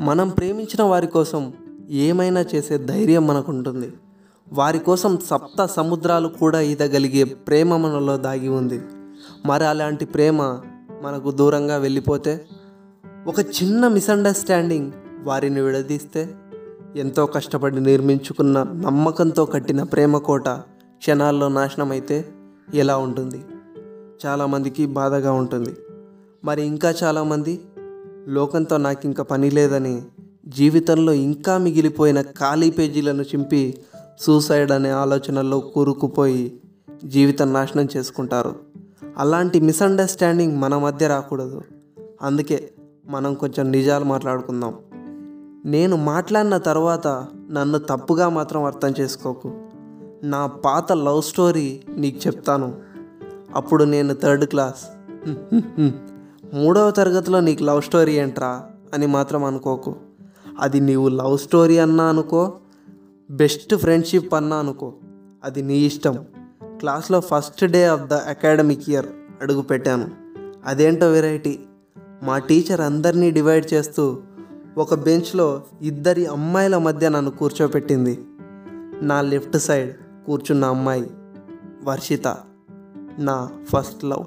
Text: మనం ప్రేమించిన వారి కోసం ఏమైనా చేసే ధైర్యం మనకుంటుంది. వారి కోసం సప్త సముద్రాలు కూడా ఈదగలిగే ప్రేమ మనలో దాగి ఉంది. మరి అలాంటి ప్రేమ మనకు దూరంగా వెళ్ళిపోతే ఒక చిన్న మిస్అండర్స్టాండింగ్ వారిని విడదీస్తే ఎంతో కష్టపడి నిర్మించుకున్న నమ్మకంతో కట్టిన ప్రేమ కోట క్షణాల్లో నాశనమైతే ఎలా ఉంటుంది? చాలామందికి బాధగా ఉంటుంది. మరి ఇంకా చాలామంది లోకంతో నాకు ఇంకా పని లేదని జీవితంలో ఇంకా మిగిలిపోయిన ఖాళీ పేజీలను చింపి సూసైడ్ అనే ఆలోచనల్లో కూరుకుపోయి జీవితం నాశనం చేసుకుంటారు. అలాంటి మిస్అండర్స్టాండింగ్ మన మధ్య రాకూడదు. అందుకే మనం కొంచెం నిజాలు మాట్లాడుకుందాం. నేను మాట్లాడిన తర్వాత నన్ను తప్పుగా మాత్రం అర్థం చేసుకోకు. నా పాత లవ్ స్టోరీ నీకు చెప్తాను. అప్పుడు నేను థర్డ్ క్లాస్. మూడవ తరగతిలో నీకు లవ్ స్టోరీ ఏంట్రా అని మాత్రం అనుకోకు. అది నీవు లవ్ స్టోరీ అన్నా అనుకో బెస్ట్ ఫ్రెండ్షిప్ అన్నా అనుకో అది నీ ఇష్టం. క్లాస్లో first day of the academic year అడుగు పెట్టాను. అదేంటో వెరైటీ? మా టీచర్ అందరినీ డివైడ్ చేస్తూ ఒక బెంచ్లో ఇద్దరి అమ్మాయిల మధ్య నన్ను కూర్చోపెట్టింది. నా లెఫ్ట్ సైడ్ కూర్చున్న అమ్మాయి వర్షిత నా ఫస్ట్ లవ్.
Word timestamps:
మనం 0.00 0.28
ప్రేమించిన 0.28 0.82
వారి 0.82 1.06
కోసం 1.06 1.52
ఏమైనా 1.90 2.40
చేసే 2.40 2.78
ధైర్యం 2.78 3.26
మనకుంటుంది. 3.26 3.92
వారి 4.52 4.78
కోసం 4.78 5.18
సప్త 5.26 5.66
సముద్రాలు 5.66 6.28
కూడా 6.28 6.60
ఈదగలిగే 6.60 7.24
ప్రేమ 7.24 7.76
మనలో 7.76 8.16
దాగి 8.16 8.48
ఉంది. 8.48 8.80
మరి 9.46 9.64
అలాంటి 9.64 10.04
ప్రేమ 10.04 10.42
మనకు 11.02 11.30
దూరంగా 11.30 11.76
వెళ్ళిపోతే 11.76 12.46
ఒక 13.26 13.40
చిన్న 13.40 13.88
మిస్అండర్స్టాండింగ్ 13.88 14.92
వారిని 15.24 15.60
విడదీస్తే 15.60 16.34
ఎంతో 16.96 17.26
కష్టపడి 17.26 17.80
నిర్మించుకున్న 17.80 18.62
నమ్మకంతో 18.62 19.44
కట్టిన 19.44 19.82
ప్రేమ 19.82 20.18
కోట 20.18 20.48
క్షణాల్లో 20.98 21.48
నాశనమైతే 21.48 22.28
ఎలా 22.74 22.96
ఉంటుంది? 22.96 23.44
చాలామందికి 24.26 24.86
బాధగా 24.86 25.32
ఉంటుంది. 25.32 25.76
మరి 26.44 26.62
ఇంకా 26.62 26.90
చాలామంది 26.90 27.60
లోకంతో 28.30 28.76
నాకు 28.76 29.00
ఇంకా 29.04 29.22
పని 29.22 29.50
లేదని 29.50 30.02
జీవితంలో 30.48 31.12
ఇంకా 31.12 31.58
మిగిలిపోయిన 31.58 32.22
ఖాళీ 32.22 32.70
పేజీలను 32.70 33.22
చింపి 33.22 33.78
సూసైడ్ 34.20 34.72
అనే 34.72 34.90
ఆలోచనల్లో 34.90 35.60
కూరుకుపోయి 35.60 36.60
జీవితం 37.04 37.52
నాశనం 37.52 37.88
చేసుకుంటారు. 37.96 38.54
అలాంటి 39.18 39.60
మిస్అండర్స్టాండింగ్ 39.60 40.58
మన 40.58 40.76
మధ్య 40.76 41.06
రాకూడదు. 41.06 41.62
అందుకే 42.22 42.70
మనం 43.08 43.34
కొంచెం 43.34 43.70
నిజాలు 43.70 44.04
మాట్లాడుకుందాం. 44.04 44.74
నేను 45.64 45.96
మాట్లాడిన 45.96 46.56
తర్వాత 46.56 47.26
నన్ను 47.50 47.78
తప్పుగా 47.78 48.28
మాత్రం 48.28 48.64
అర్థం 48.64 48.94
చేసుకోకు. 49.00 49.52
నా 50.22 50.46
పాత 50.46 50.92
లవ్ 50.92 51.22
స్టోరీ 51.22 51.80
నీకు 51.96 52.26
చెప్తాను. 52.26 52.74
అప్పుడు 53.54 53.84
నేను 53.84 54.14
థర్డ్ 54.14 54.44
క్లాస్. 54.44 54.86
మూడవ 56.54 56.90
తరగతిలో 56.90 57.40
నీకు 57.40 57.64
లవ్ 57.64 57.82
స్టోరీ 57.82 58.12
ఏంట్రా 58.12 58.64
అని 58.94 59.06
మాత్రం 59.06 59.44
అనుకోకు. 59.44 59.94
అది 60.60 60.80
నీవు 60.80 61.08
లవ్ 61.08 61.38
స్టోరీ 61.38 61.78
అన్నా 61.78 62.04
అనుకో 62.04 62.52
బెస్ట్ 63.30 63.74
ఫ్రెండ్షిప్ 63.74 64.34
అన్నా 64.34 64.56
అనుకో 64.56 64.92
అది 65.44 65.62
నీ 65.62 65.78
ఇష్టం. 65.78 66.24
క్లాస్లో 66.62 67.20
first 67.20 67.64
day 67.64 67.84
of 67.86 68.00
the 68.00 68.12
academic 68.12 68.90
year 68.90 69.06
అడుగు 69.42 69.62
పెట్టాను. 69.62 70.08
అదేంటో 70.66 71.10
వెరైటీ? 71.10 71.58
మా 72.22 72.38
టీచర్ 72.38 72.80
అందరినీ 72.80 73.30
డివైడ్ 73.30 73.74
చేస్తూ 73.74 74.18
ఒక 74.78 74.94
బెంచ్లో 74.94 75.62
ఇద్దరి 75.82 76.26
అమ్మాయిల 76.26 76.78
మధ్య 76.78 77.08
నన్ను 77.08 77.30
కూర్చోపెట్టింది. 77.30 78.24
నా 79.02 79.20
లెఫ్ట్ 79.20 79.56
సైడ్ 79.56 79.96
కూర్చున్న 80.26 80.64
అమ్మాయి 80.64 81.10
వర్షిత 81.84 82.36
నా 83.18 83.50
ఫస్ట్ 83.64 84.04
లవ్. 84.04 84.24